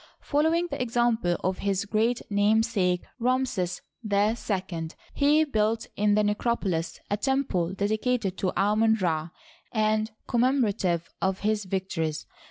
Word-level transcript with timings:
Following 0.21 0.65
the 0.71 0.81
example 0.81 1.37
of 1.43 1.59
his 1.59 1.85
great 1.85 2.23
namesake, 2.31 3.03
Ramses 3.19 3.83
II, 4.03 4.89
he 5.13 5.43
built 5.43 5.85
in 5.95 6.15
the 6.15 6.23
necropolis 6.23 6.99
a 7.11 7.17
temple 7.17 7.73
dedicated 7.75 8.35
to 8.39 8.51
Amon 8.57 8.95
Ra, 8.95 9.29
and 9.71 10.09
commemorative 10.27 11.07
of 11.21 11.41
his 11.41 11.65
victories. 11.65 12.25